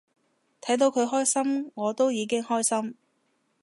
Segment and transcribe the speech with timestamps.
[0.61, 2.95] 睇到佢開心我都已經開心